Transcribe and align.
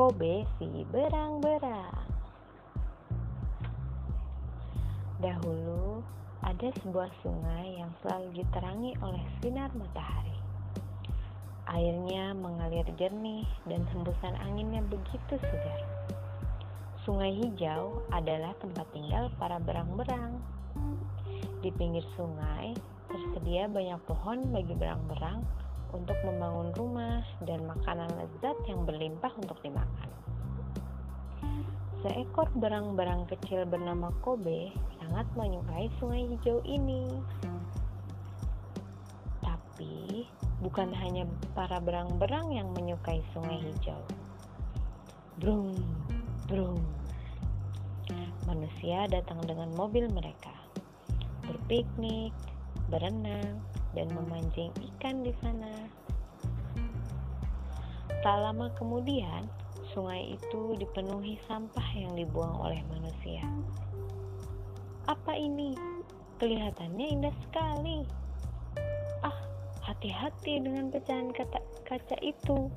Kobe 0.00 0.48
si 0.56 0.64
berang-berang. 0.88 2.08
Dahulu 5.20 6.00
ada 6.40 6.72
sebuah 6.80 7.12
sungai 7.20 7.84
yang 7.84 7.92
selalu 8.00 8.40
diterangi 8.40 8.96
oleh 9.04 9.20
sinar 9.44 9.68
matahari. 9.76 10.40
Airnya 11.68 12.32
mengalir 12.32 12.88
jernih 12.96 13.44
dan 13.68 13.84
hembusan 13.92 14.40
anginnya 14.40 14.80
begitu 14.88 15.36
segar. 15.36 15.84
Sungai 17.04 17.36
hijau 17.36 18.00
adalah 18.08 18.56
tempat 18.56 18.88
tinggal 18.96 19.28
para 19.36 19.60
berang-berang. 19.60 20.40
Di 21.60 21.68
pinggir 21.76 22.08
sungai 22.16 22.72
tersedia 23.04 23.68
banyak 23.68 24.00
pohon 24.08 24.48
bagi 24.48 24.72
berang-berang 24.80 25.44
untuk 25.92 26.16
membangun 26.22 26.70
rumah 26.76 27.22
dan 27.46 27.62
makanan 27.66 28.10
lezat 28.18 28.56
yang 28.66 28.86
berlimpah 28.86 29.32
untuk 29.38 29.58
dimakan. 29.62 30.10
Seekor 32.00 32.48
berang-berang 32.56 33.28
kecil 33.28 33.68
bernama 33.68 34.08
Kobe 34.24 34.72
sangat 34.96 35.28
menyukai 35.36 35.92
sungai 36.00 36.24
hijau 36.32 36.64
ini. 36.64 37.04
Tapi 39.44 40.24
bukan 40.64 40.96
hanya 40.96 41.28
para 41.52 41.76
berang-berang 41.76 42.56
yang 42.56 42.72
menyukai 42.72 43.20
sungai 43.36 43.60
hijau. 43.60 44.00
Brung, 45.36 45.76
brung. 46.48 46.80
Manusia 48.48 49.04
datang 49.04 49.44
dengan 49.44 49.68
mobil 49.76 50.08
mereka. 50.08 50.56
Berpiknik, 51.44 52.32
berenang, 52.88 53.60
dan 53.94 54.06
memancing 54.14 54.70
ikan 54.94 55.22
di 55.26 55.34
sana. 55.42 55.72
Tak 58.20 58.36
lama 58.36 58.68
kemudian, 58.76 59.48
sungai 59.96 60.36
itu 60.36 60.76
dipenuhi 60.76 61.40
sampah 61.48 61.88
yang 61.96 62.12
dibuang 62.12 62.52
oleh 62.60 62.84
manusia. 62.92 63.40
Apa 65.08 65.32
ini? 65.34 65.72
Kelihatannya 66.36 67.06
indah 67.16 67.34
sekali. 67.48 68.04
Ah, 69.24 69.36
hati-hati 69.80 70.60
dengan 70.60 70.92
pecahan 70.92 71.32
kaca, 71.32 71.60
kaca 71.88 72.16
itu. 72.20 72.68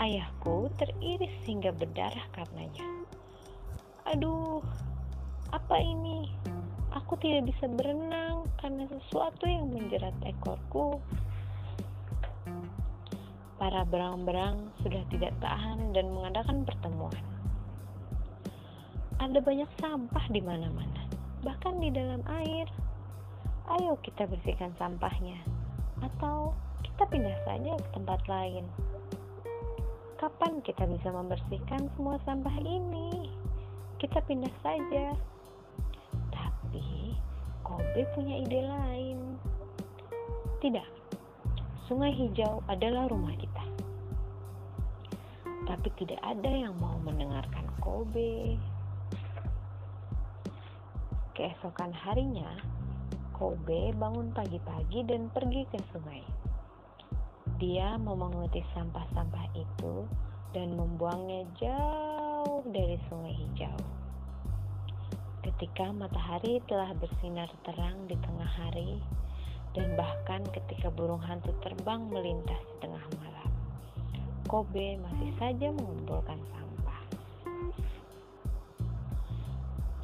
Ayahku 0.00 0.72
teriris 0.80 1.36
hingga 1.44 1.72
berdarah 1.72 2.26
karenanya. 2.32 2.84
Aduh, 4.08 4.64
apa 5.52 5.76
ini? 5.80 6.32
Aku 6.96 7.12
tidak 7.20 7.52
bisa 7.52 7.68
berenang 7.68 8.48
karena 8.56 8.88
sesuatu 8.88 9.44
yang 9.44 9.68
menjerat 9.68 10.16
ekorku. 10.24 10.96
Para 13.60 13.84
berang-berang 13.84 14.72
sudah 14.80 15.04
tidak 15.12 15.36
tahan 15.44 15.92
dan 15.92 16.08
mengadakan 16.08 16.64
pertemuan. 16.64 17.20
Ada 19.20 19.44
banyak 19.44 19.68
sampah 19.80 20.24
di 20.32 20.40
mana-mana, 20.40 21.08
bahkan 21.44 21.76
di 21.80 21.92
dalam 21.92 22.24
air. 22.40 22.68
Ayo 23.76 24.00
kita 24.00 24.24
bersihkan 24.28 24.72
sampahnya, 24.80 25.40
atau 26.00 26.56
kita 26.84 27.04
pindah 27.12 27.36
saja 27.44 27.76
ke 27.76 27.88
tempat 27.92 28.20
lain. 28.28 28.64
Kapan 30.16 30.64
kita 30.64 30.88
bisa 30.88 31.12
membersihkan 31.12 31.92
semua 31.96 32.16
sampah 32.24 32.56
ini? 32.60 33.28
Kita 34.00 34.20
pindah 34.24 34.52
saja. 34.64 35.35
Kobe 37.66 38.06
punya 38.14 38.38
ide 38.46 38.62
lain. 38.62 39.42
Tidak, 40.62 40.86
sungai 41.90 42.14
hijau 42.14 42.62
adalah 42.70 43.10
rumah 43.10 43.34
kita. 43.34 43.66
Tapi 45.66 45.90
tidak 45.98 46.22
ada 46.22 46.46
yang 46.46 46.78
mau 46.78 46.94
mendengarkan 47.02 47.66
Kobe. 47.82 48.54
Keesokan 51.34 51.90
harinya, 51.90 52.54
Kobe 53.34 53.90
bangun 53.98 54.30
pagi-pagi 54.30 55.02
dan 55.02 55.26
pergi 55.34 55.66
ke 55.66 55.82
sungai. 55.90 56.22
Dia 57.58 57.98
memunguti 57.98 58.62
sampah-sampah 58.78 59.46
itu 59.58 60.06
dan 60.54 60.78
membuangnya 60.78 61.42
jauh 61.58 62.62
dari 62.70 62.94
sungai 63.10 63.34
hijau. 63.34 64.05
Ketika 65.56 65.88
matahari 65.88 66.60
telah 66.68 66.92
bersinar 67.00 67.48
terang 67.64 68.04
di 68.04 68.16
tengah 68.20 68.44
hari, 68.60 69.00
dan 69.72 69.88
bahkan 69.96 70.44
ketika 70.52 70.92
burung 70.92 71.24
hantu 71.24 71.48
terbang 71.64 72.12
melintas 72.12 72.60
di 72.60 72.76
tengah 72.84 73.00
malam, 73.16 73.50
Kobe 74.44 75.00
masih 75.00 75.32
saja 75.40 75.72
mengumpulkan 75.72 76.36
sampah. 76.52 77.02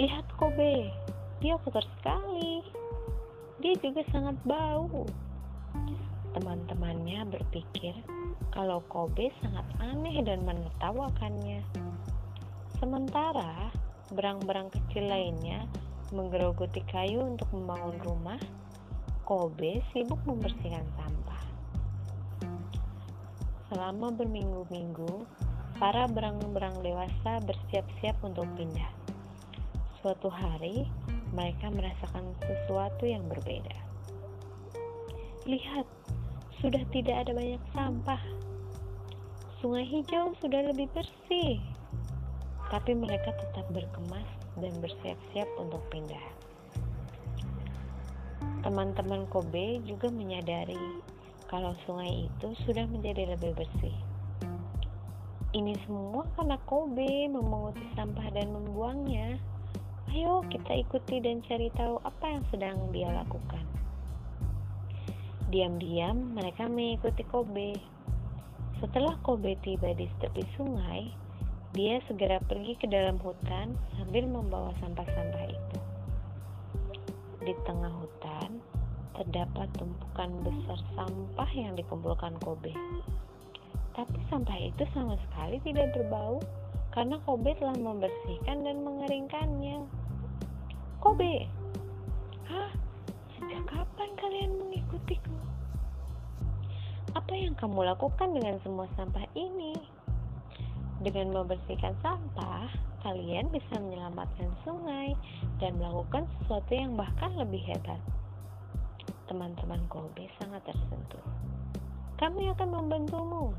Lihat 0.00 0.24
Kobe, 0.40 0.88
dia 1.44 1.60
kotor 1.60 1.84
sekali. 2.00 2.64
Dia 3.60 3.76
juga 3.76 4.08
sangat 4.08 4.40
bau. 4.48 5.04
Teman-temannya 6.32 7.28
berpikir 7.28 7.92
kalau 8.56 8.80
Kobe 8.88 9.28
sangat 9.44 9.68
aneh 9.84 10.16
dan 10.24 10.48
menertawakannya. 10.48 11.60
Sementara 12.80 13.81
berang-berang 14.12 14.68
kecil 14.68 15.08
lainnya 15.08 15.64
menggerogoti 16.12 16.84
kayu 16.92 17.24
untuk 17.24 17.48
membangun 17.56 17.96
rumah, 18.04 18.40
Kobe 19.24 19.80
sibuk 19.90 20.20
membersihkan 20.28 20.84
sampah. 21.00 21.42
Selama 23.72 24.12
berminggu-minggu, 24.12 25.24
para 25.80 26.04
berang-berang 26.04 26.76
dewasa 26.84 27.40
bersiap-siap 27.48 28.20
untuk 28.20 28.44
pindah. 28.54 28.92
Suatu 30.04 30.28
hari, 30.28 30.84
mereka 31.32 31.72
merasakan 31.72 32.36
sesuatu 32.44 33.08
yang 33.08 33.24
berbeda. 33.32 33.72
Lihat, 35.48 35.88
sudah 36.60 36.84
tidak 36.92 37.24
ada 37.24 37.32
banyak 37.32 37.62
sampah. 37.72 38.20
Sungai 39.64 39.88
hijau 39.88 40.36
sudah 40.42 40.68
lebih 40.68 40.92
bersih 40.92 41.71
tapi 42.72 42.96
mereka 42.96 43.36
tetap 43.36 43.68
berkemas 43.68 44.24
dan 44.56 44.72
bersiap-siap 44.80 45.44
untuk 45.60 45.84
pindah. 45.92 46.24
Teman-teman 48.64 49.28
Kobe 49.28 49.84
juga 49.84 50.08
menyadari 50.08 50.80
kalau 51.52 51.76
sungai 51.84 52.32
itu 52.32 52.56
sudah 52.64 52.88
menjadi 52.88 53.36
lebih 53.36 53.52
bersih. 53.52 53.92
Ini 55.52 55.76
semua 55.84 56.24
karena 56.32 56.56
Kobe 56.64 57.28
memunguti 57.28 57.84
sampah 57.92 58.32
dan 58.32 58.56
membuangnya. 58.56 59.36
Ayo 60.08 60.40
kita 60.48 60.72
ikuti 60.80 61.20
dan 61.20 61.44
cari 61.44 61.68
tahu 61.76 62.00
apa 62.00 62.24
yang 62.24 62.44
sedang 62.48 62.76
dia 62.88 63.12
lakukan. 63.12 63.68
Diam-diam 65.52 66.32
mereka 66.32 66.72
mengikuti 66.72 67.20
Kobe. 67.28 67.76
Setelah 68.80 69.20
Kobe 69.20 69.60
tiba 69.60 69.92
di 69.92 70.08
tepi 70.24 70.40
sungai, 70.56 71.12
dia 71.72 72.04
segera 72.04 72.36
pergi 72.44 72.76
ke 72.76 72.84
dalam 72.84 73.16
hutan 73.24 73.72
sambil 73.96 74.28
membawa 74.28 74.76
sampah-sampah 74.84 75.44
itu. 75.48 75.78
Di 77.48 77.56
tengah 77.64 77.88
hutan 77.96 78.60
terdapat 79.16 79.72
tumpukan 79.80 80.30
besar 80.44 80.76
sampah 80.92 81.50
yang 81.56 81.72
dikumpulkan 81.72 82.36
Kobe. 82.44 82.76
Tapi 83.96 84.18
sampah 84.28 84.56
itu 84.60 84.84
sama 84.92 85.16
sekali 85.16 85.64
tidak 85.64 85.96
berbau 85.96 86.44
karena 86.92 87.16
Kobe 87.24 87.56
telah 87.56 87.76
membersihkan 87.80 88.68
dan 88.68 88.84
mengeringkannya. 88.84 89.80
Kobe, 91.00 91.48
hah? 92.52 92.72
Sejak 93.40 93.64
kapan 93.64 94.10
kalian 94.20 94.60
mengikutiku? 94.60 95.36
Apa 97.16 97.32
yang 97.32 97.56
kamu 97.56 97.80
lakukan 97.96 98.28
dengan 98.36 98.60
semua 98.60 98.84
sampah 98.92 99.24
ini? 99.32 100.01
Dengan 101.02 101.34
membersihkan 101.34 101.98
sampah, 101.98 102.70
kalian 103.02 103.50
bisa 103.50 103.74
menyelamatkan 103.74 104.54
sungai 104.62 105.18
dan 105.58 105.74
melakukan 105.74 106.30
sesuatu 106.38 106.70
yang 106.78 106.94
bahkan 106.94 107.34
lebih 107.34 107.58
hebat. 107.66 107.98
Teman-teman 109.26 109.82
Kobe 109.90 110.30
sangat 110.38 110.62
tersentuh. 110.62 111.26
Kami 112.22 112.54
akan 112.54 112.68
membantumu. 112.70 113.50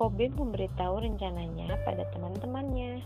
Kobe 0.00 0.32
memberitahu 0.32 1.04
rencananya 1.04 1.76
pada 1.84 2.08
teman-temannya. 2.16 3.04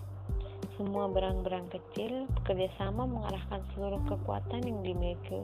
Semua 0.78 1.10
berang-berang 1.10 1.66
kecil 1.74 2.30
bekerjasama 2.38 3.02
mengarahkan 3.02 3.66
seluruh 3.74 3.98
kekuatan 4.06 4.62
yang 4.62 4.78
dimiliki 4.86 5.42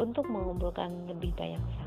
untuk 0.00 0.24
mengumpulkan 0.32 1.12
lebih 1.12 1.36
banyak 1.36 1.60
sampah. 1.60 1.83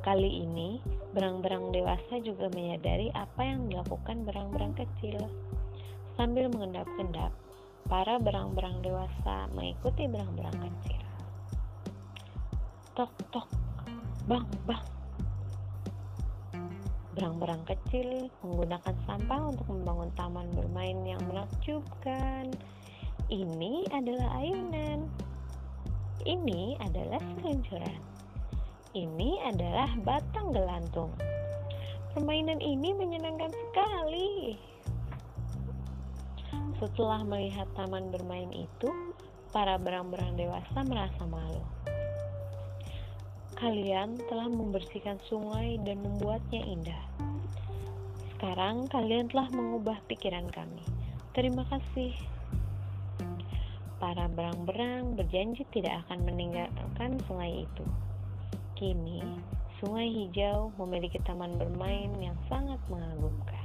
Kali 0.00 0.48
ini, 0.48 0.80
berang-berang 1.12 1.76
dewasa 1.76 2.24
juga 2.24 2.48
menyadari 2.56 3.12
apa 3.12 3.44
yang 3.44 3.68
dilakukan 3.68 4.24
berang-berang 4.24 4.72
kecil. 4.72 5.20
Sambil 6.16 6.48
mengendap-endap, 6.48 7.36
para 7.84 8.16
berang-berang 8.16 8.80
dewasa 8.80 9.44
mengikuti 9.52 10.08
berang-berang 10.08 10.56
kecil. 10.56 11.04
Tok 12.96 13.12
tok, 13.28 13.48
bang 14.24 14.48
bang. 14.64 14.84
Berang-berang 17.12 17.60
kecil 17.68 18.32
menggunakan 18.40 18.96
sampah 19.04 19.52
untuk 19.52 19.68
membangun 19.68 20.08
taman 20.16 20.48
bermain 20.56 20.96
yang 21.04 21.20
menakjubkan. 21.28 22.48
Ini 23.28 23.84
adalah 23.92 24.32
ayunan. 24.40 25.12
Ini 26.24 26.80
adalah 26.80 27.20
seluncuran. 27.36 28.19
Ini 28.90 29.38
adalah 29.46 29.94
batang 30.02 30.50
gelantung. 30.50 31.14
Permainan 32.10 32.58
ini 32.58 32.90
menyenangkan 32.90 33.54
sekali. 33.54 34.58
Setelah 36.74 37.22
melihat 37.22 37.70
taman 37.78 38.10
bermain 38.10 38.50
itu, 38.50 38.90
para 39.54 39.78
berang-berang 39.78 40.34
dewasa 40.34 40.82
merasa 40.82 41.22
malu. 41.22 41.62
Kalian 43.62 44.18
telah 44.26 44.50
membersihkan 44.50 45.22
sungai 45.30 45.78
dan 45.86 46.02
membuatnya 46.02 46.58
indah. 46.58 47.04
Sekarang 48.34 48.90
kalian 48.90 49.30
telah 49.30 49.46
mengubah 49.54 50.02
pikiran 50.10 50.50
kami. 50.50 50.82
Terima 51.30 51.62
kasih. 51.70 52.10
Para 54.02 54.26
berang-berang 54.26 55.14
berjanji 55.14 55.62
tidak 55.70 56.02
akan 56.10 56.26
meninggalkan 56.26 57.22
sungai 57.30 57.70
itu. 57.70 57.86
Kini, 58.80 59.20
sungai 59.76 60.08
hijau 60.08 60.72
memiliki 60.80 61.20
taman 61.28 61.60
bermain 61.60 62.16
yang 62.16 62.32
sangat 62.48 62.80
mengagumkan. 62.88 63.59